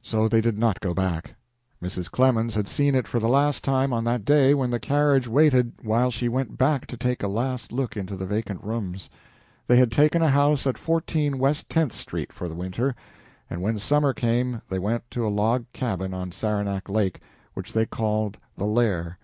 So 0.00 0.28
they 0.28 0.40
did 0.40 0.56
not 0.58 0.80
go 0.80 0.94
back. 0.94 1.34
Mrs. 1.82 2.10
Clemens 2.10 2.54
had 2.54 2.66
seen 2.66 2.94
it 2.94 3.06
for 3.06 3.20
the 3.20 3.28
last 3.28 3.62
time 3.62 3.92
on 3.92 4.02
that 4.04 4.24
day 4.24 4.54
when 4.54 4.70
the 4.70 4.80
carriage 4.80 5.28
waited 5.28 5.74
while 5.82 6.10
she 6.10 6.26
went 6.26 6.56
back 6.56 6.86
to 6.86 6.96
take 6.96 7.22
a 7.22 7.28
last 7.28 7.70
look 7.70 7.94
into 7.94 8.16
the 8.16 8.24
vacant 8.24 8.64
rooms. 8.64 9.10
They 9.66 9.76
had 9.76 9.92
taken 9.92 10.22
a 10.22 10.30
house 10.30 10.66
at 10.66 10.78
14 10.78 11.36
West 11.38 11.68
Tenth 11.68 11.92
Street 11.92 12.32
for 12.32 12.48
the 12.48 12.54
winter, 12.54 12.94
and 13.50 13.60
when 13.60 13.78
summer 13.78 14.14
came 14.14 14.62
they 14.70 14.78
went 14.78 15.02
to 15.10 15.26
a 15.26 15.28
log 15.28 15.66
cabin 15.74 16.14
on 16.14 16.32
Saranac 16.32 16.88
Lake, 16.88 17.20
which 17.52 17.74
they 17.74 17.84
called 17.84 18.38
"The 18.56 18.64
Lair." 18.64 19.18